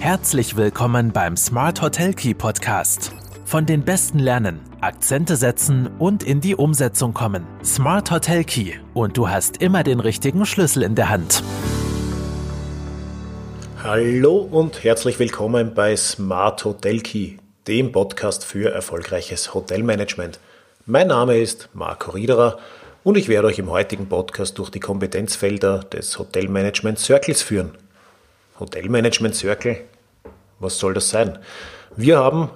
[0.00, 3.12] Herzlich willkommen beim Smart Hotel Key Podcast.
[3.44, 7.44] Von den Besten lernen, Akzente setzen und in die Umsetzung kommen.
[7.64, 11.42] Smart Hotel Key und du hast immer den richtigen Schlüssel in der Hand.
[13.82, 20.38] Hallo und herzlich willkommen bei Smart Hotel Key, dem Podcast für erfolgreiches Hotelmanagement.
[20.86, 22.58] Mein Name ist Marco Riederer
[23.02, 27.72] und ich werde euch im heutigen Podcast durch die Kompetenzfelder des Hotelmanagement Circles führen.
[28.58, 29.78] Hotelmanagement Circle,
[30.58, 31.38] was soll das sein?
[31.96, 32.50] Wir haben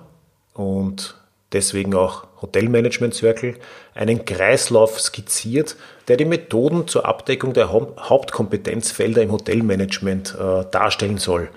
[0.55, 1.15] und
[1.53, 3.57] deswegen auch Hotelmanagement Circle
[3.95, 5.77] einen Kreislauf skizziert,
[6.09, 11.51] der die Methoden zur Abdeckung der Hauptkompetenzfelder im Hotelmanagement äh, darstellen soll.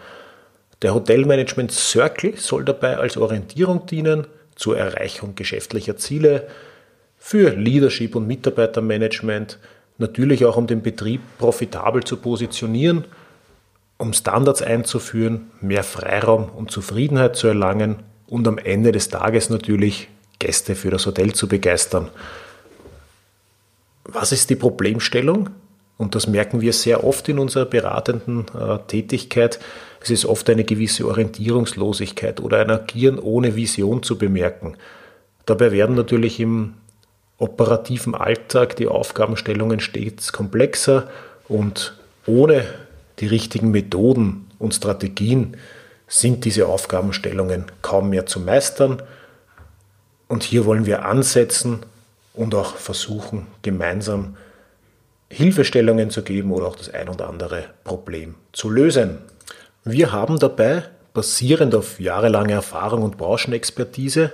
[0.82, 6.48] Der Hotelmanagement Circle soll dabei als Orientierung dienen zur Erreichung geschäftlicher Ziele,
[7.18, 9.58] für Leadership und Mitarbeitermanagement,
[9.98, 13.06] natürlich auch um den Betrieb profitabel zu positionieren,
[13.98, 20.10] um Standards einzuführen, mehr Freiraum und Zufriedenheit zu erlangen und am Ende des Tages natürlich
[20.40, 22.10] Gäste für das Hotel zu begeistern.
[24.04, 25.50] Was ist die Problemstellung?
[25.98, 29.60] Und das merken wir sehr oft in unserer beratenden äh, Tätigkeit.
[30.02, 34.76] Es ist oft eine gewisse Orientierungslosigkeit oder ein Agieren ohne Vision zu bemerken.
[35.46, 36.74] Dabei werden natürlich im
[37.38, 41.10] operativen Alltag die Aufgabenstellungen stets komplexer
[41.48, 42.66] und ohne
[43.20, 45.58] die richtigen Methoden und Strategien
[46.08, 49.02] sind diese Aufgabenstellungen kaum mehr zu meistern.
[50.28, 51.86] Und hier wollen wir ansetzen
[52.34, 54.36] und auch versuchen, gemeinsam
[55.30, 59.20] Hilfestellungen zu geben oder auch das ein oder andere Problem zu lösen.
[59.84, 64.32] Wir haben dabei, basierend auf jahrelange Erfahrung und Branchenexpertise,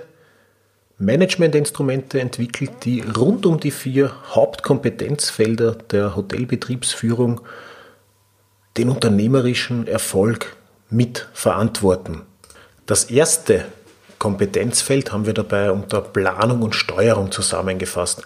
[0.98, 7.40] Managementinstrumente entwickelt, die rund um die vier Hauptkompetenzfelder der Hotelbetriebsführung
[8.76, 10.56] den unternehmerischen Erfolg
[10.88, 12.22] mit verantworten.
[12.86, 13.64] Das erste
[14.18, 18.22] Kompetenzfeld haben wir dabei unter Planung und Steuerung zusammengefasst.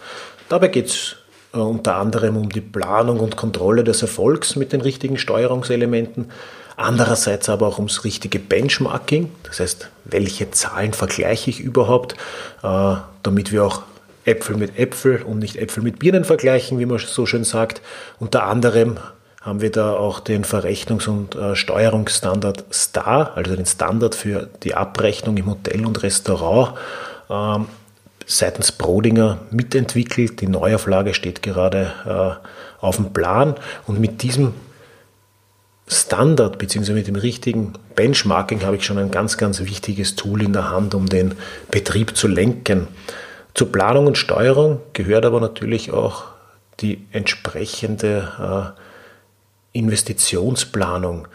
[0.48, 1.16] Dabei geht es
[1.54, 6.30] äh, unter anderem um die Planung und Kontrolle des Erfolgs mit den richtigen Steuerungselementen,
[6.76, 12.14] andererseits aber auch ums richtige Benchmarking, das heißt, welche Zahlen vergleiche ich überhaupt,
[12.62, 13.82] äh, damit wir auch
[14.24, 17.80] Äpfel mit Äpfel und nicht Äpfel mit Birnen vergleichen, wie man so schön sagt.
[18.18, 18.98] Unter anderem
[19.46, 24.74] haben wir da auch den Verrechnungs- und äh, Steuerungsstandard STAR, also den Standard für die
[24.74, 26.76] Abrechnung im Hotel und Restaurant,
[27.30, 27.68] ähm,
[28.26, 30.40] seitens Brodinger mitentwickelt.
[30.40, 33.54] Die Neuauflage steht gerade äh, auf dem Plan
[33.86, 34.52] und mit diesem
[35.86, 36.92] Standard bzw.
[36.94, 40.96] mit dem richtigen Benchmarking habe ich schon ein ganz, ganz wichtiges Tool in der Hand,
[40.96, 41.36] um den
[41.70, 42.88] Betrieb zu lenken.
[43.54, 46.24] Zur Planung und Steuerung gehört aber natürlich auch
[46.80, 48.80] die entsprechende äh,
[49.76, 51.28] Investitionsplanung.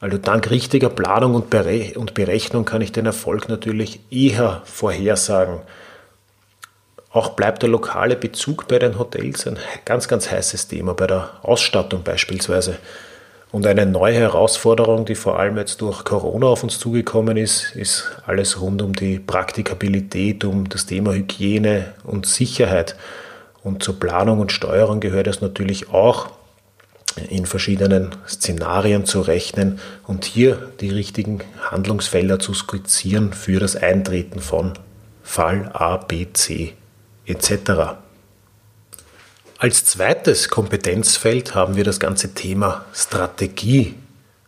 [0.00, 5.60] Also dank richtiger Planung und Berechnung kann ich den Erfolg natürlich eher vorhersagen.
[7.10, 11.30] Auch bleibt der lokale Bezug bei den Hotels ein ganz, ganz heißes Thema, bei der
[11.42, 12.78] Ausstattung beispielsweise.
[13.52, 18.10] Und eine neue Herausforderung, die vor allem jetzt durch Corona auf uns zugekommen ist, ist
[18.26, 22.96] alles rund um die Praktikabilität, um das Thema Hygiene und Sicherheit.
[23.62, 26.30] Und zur Planung und Steuerung gehört es natürlich auch,
[27.30, 34.40] in verschiedenen Szenarien zu rechnen und hier die richtigen Handlungsfelder zu skizzieren für das Eintreten
[34.40, 34.72] von
[35.22, 36.74] Fall A, B, C
[37.26, 37.96] etc.
[39.58, 43.94] Als zweites Kompetenzfeld haben wir das ganze Thema Strategie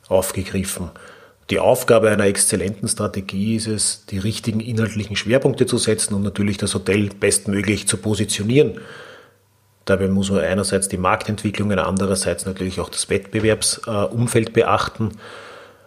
[0.08, 0.90] aufgegriffen.
[1.48, 6.58] Die Aufgabe einer exzellenten Strategie ist es, die richtigen inhaltlichen Schwerpunkte zu setzen und natürlich
[6.58, 8.80] das Hotel bestmöglich zu positionieren.
[9.86, 15.12] Dabei muss man einerseits die Marktentwicklungen, andererseits natürlich auch das Wettbewerbsumfeld beachten.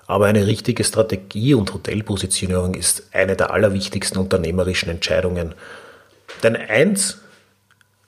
[0.08, 5.54] Aber eine richtige Strategie und Hotelpositionierung ist eine der allerwichtigsten unternehmerischen Entscheidungen.
[6.42, 7.20] Denn eins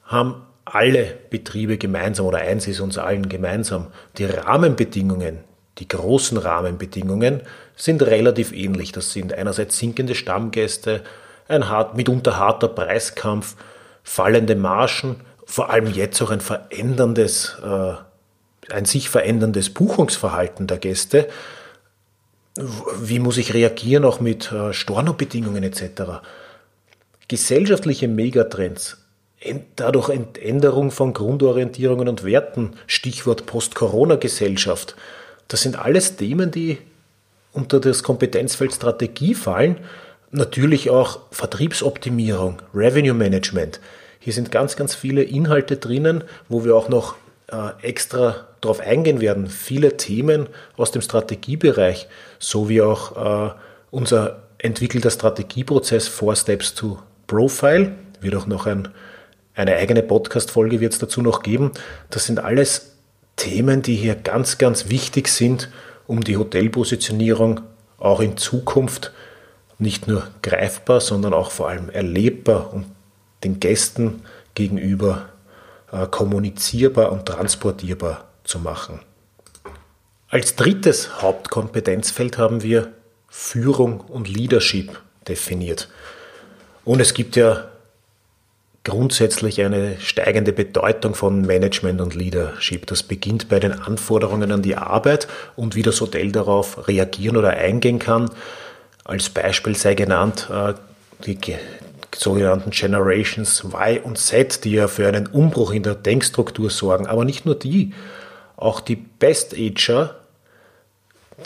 [0.05, 3.87] haben alle Betriebe gemeinsam oder eins ist uns allen gemeinsam.
[4.17, 5.39] Die Rahmenbedingungen,
[5.77, 7.41] die großen Rahmenbedingungen
[7.75, 8.93] sind relativ ähnlich.
[8.93, 11.01] Das sind einerseits sinkende Stammgäste,
[11.49, 13.57] ein hart, mitunter harter Preiskampf,
[14.03, 15.17] fallende Margen
[15.51, 17.93] vor allem jetzt auch ein veränderndes, äh,
[18.73, 21.27] ein sich veränderndes Buchungsverhalten der Gäste.
[23.01, 26.21] Wie muss ich reagieren, auch mit äh, Stornobedingungen etc.
[27.27, 28.99] Gesellschaftliche Megatrends,
[29.75, 30.09] dadurch
[30.41, 34.95] Änderung von Grundorientierungen und Werten, Stichwort Post-Corona-Gesellschaft,
[35.49, 36.77] das sind alles Themen, die
[37.51, 39.79] unter das Kompetenzfeld Strategie fallen.
[40.31, 43.81] Natürlich auch Vertriebsoptimierung, Revenue Management.
[44.23, 47.15] Hier sind ganz, ganz viele Inhalte drinnen, wo wir auch noch
[47.47, 49.47] äh, extra darauf eingehen werden.
[49.47, 50.47] Viele Themen
[50.77, 52.07] aus dem Strategiebereich,
[52.37, 53.53] sowie auch äh,
[53.89, 58.89] unser entwickelter Strategieprozess Four Steps to Profile, wird auch noch ein,
[59.55, 61.71] eine eigene Podcast-Folge wird es dazu noch geben.
[62.11, 62.97] Das sind alles
[63.37, 65.69] Themen, die hier ganz, ganz wichtig sind,
[66.05, 67.61] um die Hotelpositionierung
[67.97, 69.13] auch in Zukunft
[69.79, 72.85] nicht nur greifbar, sondern auch vor allem erlebbar und
[73.43, 74.23] den Gästen
[74.55, 75.29] gegenüber
[75.91, 78.99] äh, kommunizierbar und transportierbar zu machen.
[80.29, 82.93] Als drittes Hauptkompetenzfeld haben wir
[83.27, 85.89] Führung und Leadership definiert.
[86.85, 87.65] Und es gibt ja
[88.83, 92.87] grundsätzlich eine steigende Bedeutung von Management und Leadership.
[92.87, 97.51] Das beginnt bei den Anforderungen an die Arbeit und wie das Hotel darauf reagieren oder
[97.51, 98.31] eingehen kann.
[99.03, 100.73] Als Beispiel sei genannt äh,
[101.25, 101.35] die
[102.15, 107.07] sogenannten Generations Y und Z, die ja für einen Umbruch in der Denkstruktur sorgen.
[107.07, 107.93] Aber nicht nur die,
[108.57, 110.15] auch die Best Ager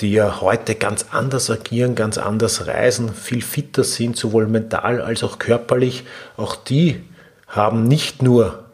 [0.02, 5.24] die ja heute ganz anders agieren, ganz anders reisen, viel fitter sind, sowohl mental als
[5.24, 6.04] auch körperlich.
[6.38, 7.04] Auch die
[7.48, 8.66] haben nicht nur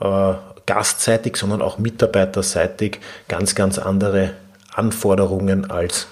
[0.00, 0.34] äh,
[0.66, 4.32] gastseitig, sondern auch mitarbeiterseitig ganz, ganz andere
[4.72, 6.06] Anforderungen als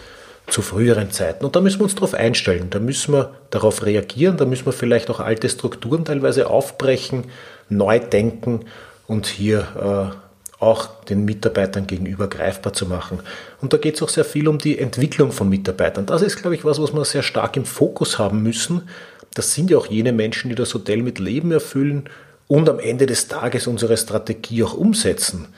[0.48, 1.44] zu früheren Zeiten.
[1.44, 4.72] Und da müssen wir uns darauf einstellen, da müssen wir darauf reagieren, da müssen wir
[4.72, 7.24] vielleicht auch alte Strukturen teilweise aufbrechen,
[7.68, 8.64] neu denken
[9.06, 13.20] und hier äh, auch den Mitarbeitern gegenüber greifbar zu machen.
[13.60, 16.06] Und da geht es auch sehr viel um die Entwicklung von Mitarbeitern.
[16.06, 18.88] Das ist, glaube ich, was, was wir sehr stark im Fokus haben müssen.
[19.34, 22.08] Das sind ja auch jene Menschen, die das Hotel mit Leben erfüllen
[22.48, 25.48] und am Ende des Tages unsere Strategie auch umsetzen.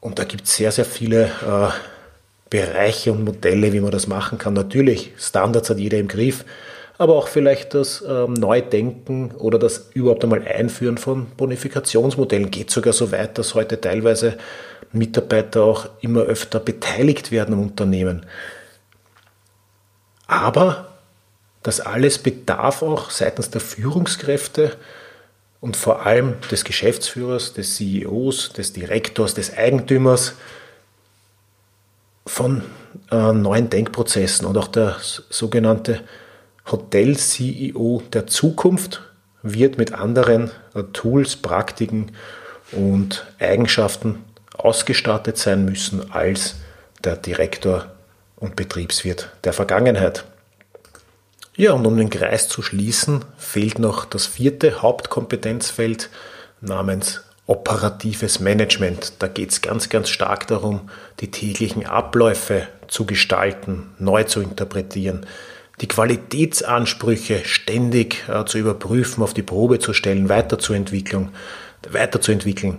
[0.00, 1.70] Und da gibt es sehr, sehr viele äh,
[2.50, 4.54] Bereiche und Modelle, wie man das machen kann.
[4.54, 6.44] Natürlich, Standards hat jeder im Griff,
[6.96, 12.92] aber auch vielleicht das ähm, Neudenken oder das überhaupt einmal Einführen von Bonifikationsmodellen geht sogar
[12.92, 14.36] so weit, dass heute teilweise
[14.92, 18.26] Mitarbeiter auch immer öfter beteiligt werden im Unternehmen.
[20.26, 20.88] Aber
[21.62, 24.76] das alles bedarf auch seitens der Führungskräfte
[25.60, 30.34] und vor allem des Geschäftsführers, des CEOs, des Direktors, des Eigentümers
[32.28, 32.62] von
[33.10, 36.00] äh, neuen Denkprozessen und auch der sogenannte
[36.70, 39.02] Hotel-CEO der Zukunft
[39.42, 42.12] wird mit anderen äh, Tools, Praktiken
[42.72, 44.24] und Eigenschaften
[44.56, 46.56] ausgestattet sein müssen als
[47.02, 47.86] der Direktor
[48.36, 50.24] und Betriebswirt der Vergangenheit.
[51.56, 56.10] Ja, und um den Kreis zu schließen, fehlt noch das vierte Hauptkompetenzfeld
[56.60, 59.14] namens operatives Management.
[59.18, 60.90] Da geht es ganz, ganz stark darum,
[61.20, 65.26] die täglichen Abläufe zu gestalten, neu zu interpretieren,
[65.80, 71.30] die Qualitätsansprüche ständig äh, zu überprüfen, auf die Probe zu stellen, weiterzuentwickeln,
[71.88, 72.78] weiterzuentwickeln.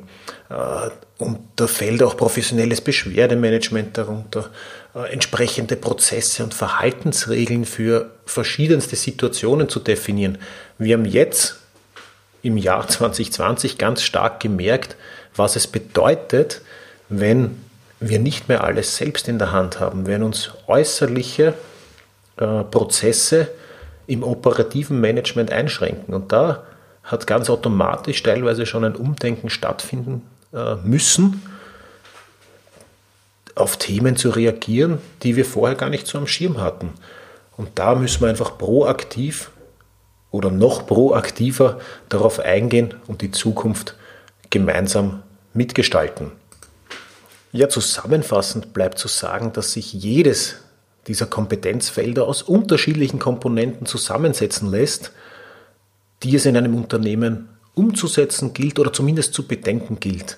[0.49, 4.51] Äh, und da fällt auch professionelles Beschwerdemanagement darunter,
[4.93, 10.37] äh, entsprechende Prozesse und Verhaltensregeln für verschiedenste Situationen zu definieren.
[10.77, 11.58] Wir haben jetzt
[12.41, 14.95] im Jahr 2020 ganz stark gemerkt,
[15.35, 16.61] was es bedeutet,
[17.09, 17.57] wenn
[17.99, 21.53] wir nicht mehr alles selbst in der Hand haben, wenn uns äußerliche
[22.37, 23.49] äh, Prozesse
[24.07, 26.13] im operativen Management einschränken.
[26.13, 26.63] Und da
[27.03, 31.41] hat ganz automatisch teilweise schon ein Umdenken stattfinden äh, müssen,
[33.55, 36.93] auf Themen zu reagieren, die wir vorher gar nicht so am Schirm hatten.
[37.57, 39.51] Und da müssen wir einfach proaktiv
[40.31, 43.95] oder noch proaktiver darauf eingehen und die Zukunft
[44.49, 46.31] gemeinsam mitgestalten.
[47.51, 50.57] Ja, zusammenfassend bleibt zu sagen, dass sich jedes
[51.07, 55.11] dieser Kompetenzfelder aus unterschiedlichen Komponenten zusammensetzen lässt,
[56.21, 60.37] die es in einem Unternehmen umzusetzen gilt oder zumindest zu bedenken gilt.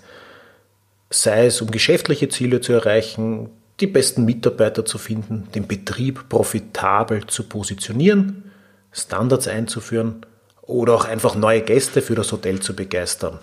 [1.09, 3.49] Sei es um geschäftliche Ziele zu erreichen,
[3.81, 8.50] die besten Mitarbeiter zu finden, den Betrieb profitabel zu positionieren,
[8.91, 10.25] Standards einzuführen
[10.61, 13.39] oder auch einfach neue Gäste für das Hotel zu begeistern.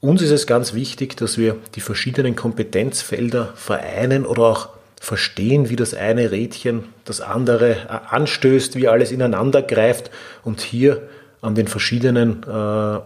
[0.00, 4.68] Uns ist es ganz wichtig, dass wir die verschiedenen Kompetenzfelder vereinen oder auch
[5.00, 10.10] verstehen, wie das eine Rädchen das andere äh, anstößt, wie alles ineinander greift
[10.44, 11.08] und hier
[11.40, 13.02] an den verschiedenen, äh, an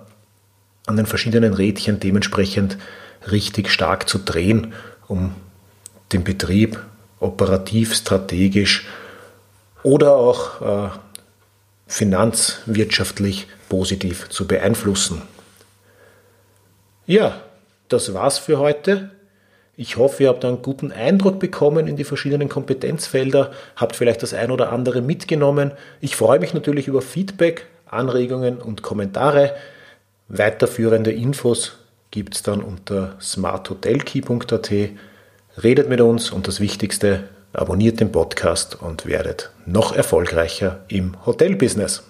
[0.97, 2.77] den verschiedenen Rädchen dementsprechend
[3.31, 4.75] richtig stark zu drehen,
[5.09, 5.35] um
[6.13, 6.79] den Betrieb
[7.19, 8.87] operativ, strategisch
[9.83, 10.89] oder auch äh,
[11.87, 15.23] finanzwirtschaftlich positiv zu beeinflussen.
[17.07, 17.43] Ja,
[17.89, 19.11] das war's für heute.
[19.77, 24.33] Ich hoffe, ihr habt einen guten Eindruck bekommen in die verschiedenen Kompetenzfelder, habt vielleicht das
[24.33, 25.73] ein oder andere mitgenommen.
[26.01, 29.55] Ich freue mich natürlich über Feedback, Anregungen und Kommentare.
[30.29, 31.79] Weiterführende Infos
[32.11, 34.71] gibt es dann unter smarthotelkey.at.
[35.63, 37.25] Redet mit uns und das Wichtigste,
[37.57, 42.03] abonniert den Podcast und werdet noch erfolgreicher im Hotelbusiness.